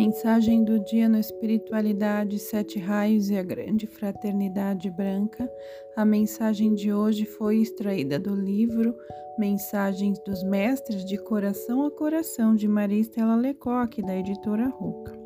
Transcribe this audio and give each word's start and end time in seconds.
Mensagem 0.00 0.62
do 0.62 0.78
dia 0.78 1.08
na 1.08 1.18
Espiritualidade, 1.18 2.38
Sete 2.38 2.78
Raios 2.78 3.30
e 3.30 3.36
a 3.36 3.42
Grande 3.42 3.84
Fraternidade 3.84 4.88
Branca. 4.88 5.50
A 5.96 6.04
mensagem 6.04 6.72
de 6.72 6.92
hoje 6.92 7.24
foi 7.24 7.56
extraída 7.56 8.16
do 8.16 8.32
livro 8.32 8.94
Mensagens 9.36 10.16
dos 10.20 10.44
Mestres 10.44 11.04
de 11.04 11.18
Coração 11.18 11.84
a 11.84 11.90
Coração, 11.90 12.54
de 12.54 12.68
Maria 12.68 13.00
Estela 13.00 13.34
Lecoque, 13.34 14.00
da 14.00 14.16
editora 14.16 14.68
Roca. 14.68 15.18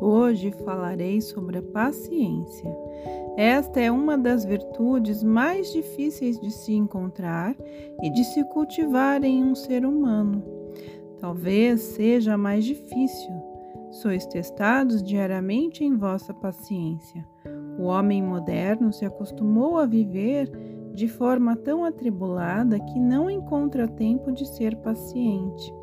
Hoje 0.00 0.52
falarei 0.64 1.20
sobre 1.20 1.58
a 1.58 1.62
paciência. 1.62 2.74
Esta 3.36 3.78
é 3.78 3.90
uma 3.90 4.16
das 4.16 4.42
virtudes 4.42 5.22
mais 5.22 5.70
difíceis 5.70 6.40
de 6.40 6.50
se 6.50 6.72
encontrar 6.72 7.54
e 8.02 8.08
de 8.08 8.24
se 8.24 8.42
cultivar 8.44 9.22
em 9.22 9.44
um 9.44 9.54
ser 9.54 9.84
humano. 9.84 10.42
Talvez 11.20 11.82
seja 11.82 12.32
a 12.32 12.38
mais 12.38 12.64
difícil 12.64 13.47
Sois 14.00 14.24
testados 14.26 15.02
diariamente 15.02 15.82
em 15.82 15.96
vossa 15.96 16.32
paciência. 16.32 17.26
O 17.76 17.86
homem 17.86 18.22
moderno 18.22 18.92
se 18.92 19.04
acostumou 19.04 19.76
a 19.76 19.86
viver 19.86 20.48
de 20.94 21.08
forma 21.08 21.56
tão 21.56 21.84
atribulada 21.84 22.78
que 22.78 22.96
não 22.96 23.28
encontra 23.28 23.88
tempo 23.88 24.30
de 24.30 24.46
ser 24.46 24.76
paciente. 24.76 25.74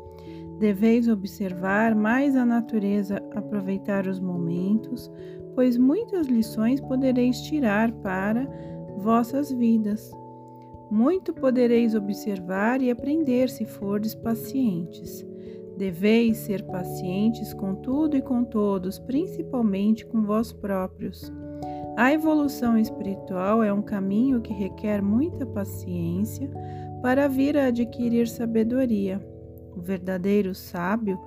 Deveis 0.58 1.08
observar 1.08 1.94
mais 1.94 2.34
a 2.36 2.46
natureza, 2.46 3.22
aproveitar 3.34 4.06
os 4.06 4.18
momentos, 4.18 5.12
pois 5.54 5.76
muitas 5.76 6.26
lições 6.26 6.80
podereis 6.80 7.42
tirar 7.42 7.92
para 7.92 8.48
vossas 8.96 9.52
vidas. 9.52 10.10
Muito 10.90 11.34
podereis 11.34 11.94
observar 11.94 12.80
e 12.80 12.90
aprender 12.90 13.50
se 13.50 13.66
fordes 13.66 14.14
pacientes. 14.14 15.35
Deveis 15.76 16.38
ser 16.38 16.62
pacientes 16.64 17.52
com 17.52 17.74
tudo 17.74 18.16
e 18.16 18.22
com 18.22 18.42
todos, 18.42 18.98
principalmente 18.98 20.06
com 20.06 20.22
vós 20.22 20.52
próprios. 20.52 21.30
A 21.96 22.12
evolução 22.12 22.78
espiritual 22.78 23.62
é 23.62 23.72
um 23.72 23.82
caminho 23.82 24.40
que 24.40 24.52
requer 24.52 25.02
muita 25.02 25.44
paciência 25.46 26.50
para 27.02 27.28
vir 27.28 27.56
a 27.56 27.66
adquirir 27.66 28.26
sabedoria. 28.26 29.20
O 29.74 29.80
verdadeiro 29.80 30.54
sábio 30.54 31.18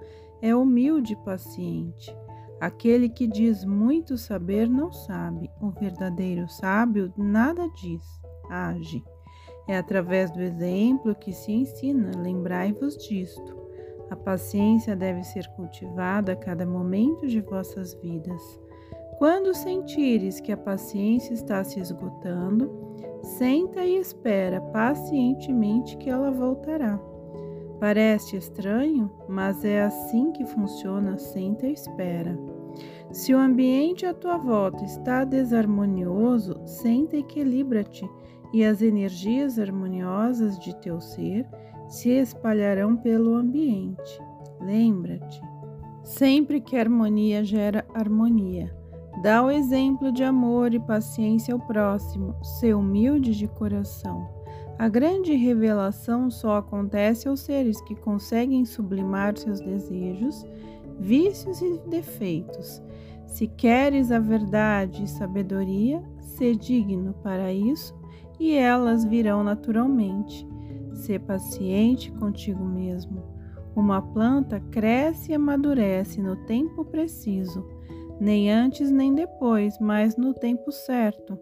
é 0.42 0.56
humilde 0.56 1.14
e 1.14 1.26
paciente. 1.26 2.16
Aquele 2.60 3.08
que 3.08 3.28
diz 3.28 3.64
muito 3.64 4.18
saber 4.18 4.68
não 4.68 4.92
sabe. 4.92 5.50
O 5.62 5.70
verdadeiro 5.70 6.48
sábio 6.50 7.14
nada 7.16 7.70
diz, 7.82 8.04
age. 8.50 9.04
É 9.68 9.78
através 9.78 10.32
do 10.32 10.42
exemplo 10.42 11.16
que 11.16 11.32
se 11.32 11.52
ensina, 11.52 12.12
lembrai-vos 12.18 12.98
disto. 12.98 13.69
A 14.10 14.16
paciência 14.16 14.96
deve 14.96 15.24
ser 15.24 15.48
cultivada 15.50 16.34
a 16.34 16.36
cada 16.36 16.66
momento 16.66 17.28
de 17.28 17.42
vossas 17.42 17.94
vidas. 17.96 18.42
Quando 19.18 19.54
sentires 19.54 20.40
que 20.40 20.52
a 20.52 20.58
paciência 20.58 21.34
está 21.34 21.64
se 21.64 21.80
esgotando, 21.80 22.72
senta 23.22 23.84
e 23.84 23.98
espera 23.98 24.62
pacientemente 24.62 25.98
que 25.98 26.10
ela 26.10 26.32
voltará. 26.32 27.00
Parece 27.80 28.36
estranho, 28.36 29.12
mas 29.28 29.64
é 29.64 29.82
assim 29.82 30.32
que 30.32 30.46
funciona 30.46 31.18
senta 31.18 31.68
e 31.68 31.74
espera. 31.74 32.38
Se 33.12 33.34
o 33.34 33.38
ambiente 33.38 34.06
à 34.06 34.14
tua 34.14 34.38
volta 34.38 34.84
está 34.84 35.24
desarmonioso, 35.24 36.62
senta 36.66 37.16
e 37.16 37.20
equilibra-te, 37.20 38.10
e 38.52 38.64
as 38.66 38.82
energias 38.82 39.60
harmoniosas 39.60 40.58
de 40.58 40.76
teu 40.78 41.00
ser 41.00 41.48
se 41.90 42.10
espalharão 42.10 42.96
pelo 42.96 43.34
ambiente. 43.34 44.22
Lembra-te, 44.62 45.42
sempre 46.04 46.62
que 46.62 46.78
harmonia 46.78 47.44
gera 47.44 47.86
harmonia. 47.94 48.74
Dá 49.22 49.44
o 49.44 49.52
exemplo 49.52 50.12
de 50.12 50.24
amor 50.24 50.74
e 50.74 50.80
paciência 50.80 51.54
ao 51.54 51.60
próximo, 51.60 52.36
ser 52.42 52.76
humilde 52.76 53.36
de 53.36 53.48
coração. 53.48 54.30
A 54.78 54.88
grande 54.88 55.34
revelação 55.34 56.32
só 56.32 56.58
acontece 56.58 57.28
aos 57.28 57.42
seres 57.42 57.82
que 57.82 57.96
conseguem 57.96 58.64
sublimar 58.64 59.38
seus 59.38 59.60
desejos, 59.60 60.46
vícios 60.98 61.62
e 61.62 61.78
defeitos. 61.90 62.82
Se 63.28 63.46
queres 63.46 64.10
a 64.10 64.20
verdade 64.20 65.04
e 65.04 65.08
sabedoria, 65.08 66.02
ser 66.22 66.56
digno 66.56 67.14
para 67.22 67.52
isso 67.52 67.94
e 68.40 68.56
elas 68.56 69.04
virão 69.04 69.44
naturalmente. 69.44 70.48
Ser 71.00 71.20
paciente 71.20 72.12
contigo 72.12 72.64
mesmo. 72.64 73.24
Uma 73.74 74.02
planta 74.02 74.60
cresce 74.60 75.32
e 75.32 75.36
amadurece 75.36 76.22
no 76.22 76.36
tempo 76.46 76.84
preciso, 76.84 77.66
nem 78.20 78.52
antes 78.52 78.92
nem 78.92 79.14
depois, 79.14 79.80
mas 79.80 80.18
no 80.18 80.34
tempo 80.34 80.72
certo. 80.72 81.40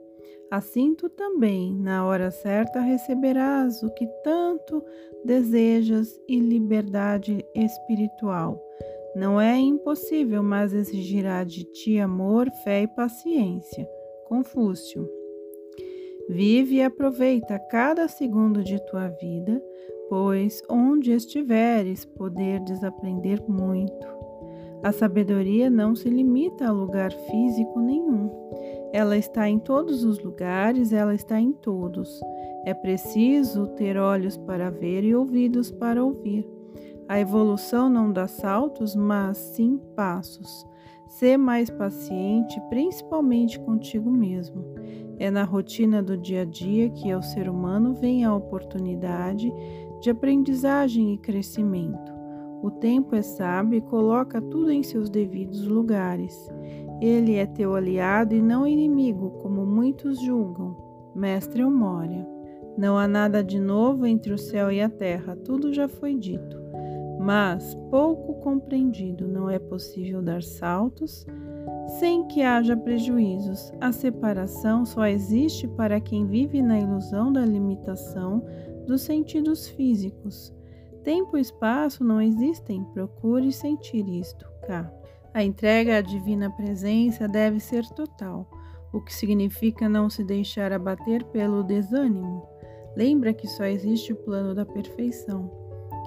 Assim 0.52 0.94
tu 0.94 1.10
também, 1.10 1.76
na 1.76 2.06
hora 2.06 2.30
certa, 2.30 2.80
receberás 2.80 3.82
o 3.82 3.90
que 3.90 4.06
tanto 4.24 4.84
desejas 5.26 6.18
e 6.30 6.40
liberdade 6.40 7.44
espiritual. 7.56 8.64
Não 9.16 9.42
é 9.42 9.58
impossível, 9.58 10.44
mas 10.44 10.72
exigirá 10.72 11.44
de 11.44 11.64
ti 11.64 12.00
amor, 12.00 12.48
fé 12.64 12.84
e 12.84 12.88
paciência. 12.88 13.90
Confúcio. 14.26 15.17
Vive 16.30 16.76
e 16.76 16.84
aproveita 16.84 17.58
cada 17.58 18.08
segundo 18.08 18.64
de 18.64 18.80
tua 18.86 19.08
vida, 19.08 19.62
pois 20.10 20.62
onde 20.70 21.12
estiveres, 21.12 22.04
poder 22.06 22.60
desaprender 22.62 23.42
muito. 23.48 24.08
A 24.84 24.92
sabedoria 24.92 25.70
não 25.70 25.96
se 25.96 26.10
limita 26.10 26.68
a 26.68 26.72
lugar 26.72 27.12
físico 27.12 27.80
nenhum. 27.80 28.30
Ela 28.94 29.18
está 29.18 29.50
em 29.50 29.58
todos 29.58 30.04
os 30.04 30.20
lugares, 30.20 30.94
ela 30.94 31.16
está 31.16 31.40
em 31.40 31.52
todos. 31.52 32.20
É 32.66 32.74
preciso 32.74 33.68
ter 33.76 33.98
olhos 33.98 34.38
para 34.38 34.70
ver 34.70 35.04
e 35.04 35.16
ouvidos 35.16 35.72
para 35.72 36.04
ouvir. 36.04 36.48
A 37.08 37.20
evolução 37.20 37.90
não 37.90 38.12
dá 38.12 38.28
saltos, 38.28 38.96
mas 38.96 39.38
sim 39.38 39.80
passos. 39.96 40.66
Ser 41.08 41.38
mais 41.38 41.70
paciente, 41.70 42.60
principalmente 42.70 43.60
contigo 43.60 44.12
mesmo. 44.12 44.64
É 45.18 45.32
na 45.32 45.44
rotina 45.44 46.04
do 46.04 46.18
dia 46.18 46.42
a 46.42 46.46
dia 46.46 46.90
que 46.90 47.10
ao 47.12 47.24
ser 47.24 47.50
humano 47.50 47.94
vem 47.94 48.24
a 48.24 48.36
oportunidade 48.36 49.52
de 50.02 50.10
aprendizagem 50.10 51.14
e 51.14 51.18
crescimento. 51.18 52.18
O 52.62 52.70
tempo 52.70 53.16
é 53.16 53.22
sábio 53.22 53.78
e 53.78 53.82
coloca 53.82 54.42
tudo 54.42 54.72
em 54.72 54.84
seus 54.84 55.10
devidos 55.10 55.66
lugares. 55.66 56.50
Ele 57.02 57.36
é 57.36 57.46
teu 57.46 57.76
aliado 57.76 58.36
e 58.36 58.42
não 58.42 58.68
inimigo, 58.68 59.32
como 59.42 59.66
muitos 59.66 60.20
julgam. 60.20 60.76
Mestre 61.16 61.62
Eumória. 61.62 62.28
Não 62.78 62.98
há 62.98 63.08
nada 63.08 63.44
de 63.44 63.60
novo 63.60 64.06
entre 64.06 64.34
o 64.34 64.38
céu 64.38 64.72
e 64.72 64.82
a 64.82 64.90
terra, 64.90 65.36
tudo 65.36 65.74
já 65.74 65.88
foi 65.88 66.16
dito. 66.16 66.67
Mas, 67.20 67.76
pouco 67.90 68.36
compreendido, 68.42 69.28
não 69.28 69.50
é 69.50 69.60
possível 69.60 70.22
dar 70.22 70.44
saltos 70.44 71.26
sem 72.00 72.28
que 72.28 72.42
haja 72.42 72.76
prejuízos. 72.76 73.72
A 73.80 73.92
separação 73.92 74.86
só 74.86 75.06
existe 75.06 75.68
para 75.68 76.00
quem 76.00 76.26
vive 76.26 76.62
na 76.62 76.80
ilusão 76.80 77.32
da 77.32 77.46
limitação 77.46 78.44
dos 78.86 79.02
sentidos 79.02 79.68
físicos. 79.68 80.54
Tempo 81.04 81.38
e 81.38 81.42
espaço 81.42 82.04
não 82.04 82.22
existem, 82.22 82.84
procure 82.94 83.52
sentir 83.52 84.08
isto. 84.08 84.46
K. 84.66 84.92
A 85.34 85.44
entrega 85.44 85.98
à 85.98 86.02
divina 86.02 86.50
presença 86.50 87.28
deve 87.28 87.60
ser 87.60 87.88
total, 87.90 88.50
o 88.92 89.00
que 89.02 89.14
significa 89.14 89.88
não 89.88 90.10
se 90.10 90.24
deixar 90.24 90.74
abater 90.74 91.24
pelo 91.26 91.64
desânimo. 91.64 92.46
Lembra 92.96 93.34
que 93.34 93.48
só 93.48 93.64
existe 93.66 94.12
o 94.12 94.16
plano 94.16 94.56
da 94.56 94.66
perfeição, 94.66 95.50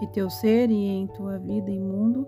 que 0.00 0.06
teu 0.08 0.28
ser 0.28 0.68
e 0.70 0.88
em 0.88 1.06
tua 1.06 1.38
vida 1.38 1.70
e 1.70 1.78
mundo 1.78 2.26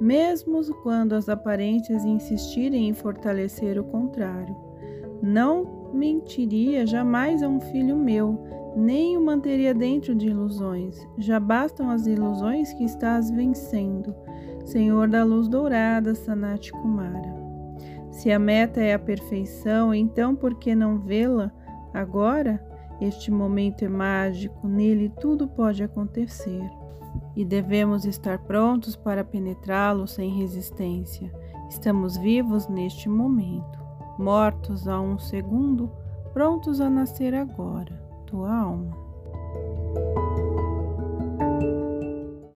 mesmo 0.00 0.60
quando 0.82 1.14
as 1.14 1.28
aparências 1.28 2.04
insistirem 2.04 2.88
em 2.88 2.94
fortalecer 2.94 3.78
o 3.78 3.84
contrário. 3.84 4.54
Não 5.22 5.90
mentiria 5.92 6.86
jamais 6.86 7.42
a 7.42 7.48
um 7.48 7.60
filho 7.60 7.96
meu, 7.96 8.38
nem 8.76 9.16
o 9.16 9.24
manteria 9.24 9.72
dentro 9.72 10.14
de 10.14 10.28
ilusões. 10.28 10.98
Já 11.16 11.40
bastam 11.40 11.90
as 11.90 12.06
ilusões 12.06 12.72
que 12.74 12.84
estás 12.84 13.30
vencendo, 13.30 14.14
Senhor 14.64 15.08
da 15.08 15.24
luz 15.24 15.48
dourada, 15.48 16.14
Sanat 16.14 16.70
Kumara. 16.72 17.34
Se 18.10 18.30
a 18.30 18.38
meta 18.38 18.80
é 18.80 18.94
a 18.94 18.98
perfeição, 18.98 19.94
então 19.94 20.34
por 20.34 20.54
que 20.54 20.74
não 20.74 20.98
vê-la 20.98 21.50
agora? 21.94 22.62
Este 23.00 23.30
momento 23.30 23.84
é 23.84 23.88
mágico, 23.88 24.66
nele 24.66 25.08
tudo 25.08 25.46
pode 25.46 25.82
acontecer 25.82 26.68
e 27.34 27.44
devemos 27.44 28.04
estar 28.04 28.38
prontos 28.38 28.96
para 28.96 29.24
penetrá-lo 29.24 30.06
sem 30.06 30.30
resistência. 30.30 31.30
Estamos 31.68 32.16
vivos 32.16 32.68
neste 32.68 33.08
momento, 33.08 33.78
mortos 34.18 34.88
a 34.88 35.00
um 35.00 35.18
segundo, 35.18 35.90
prontos 36.32 36.80
a 36.80 36.88
nascer 36.88 37.34
agora. 37.34 37.92
Tua 38.26 38.54
alma. 38.54 39.05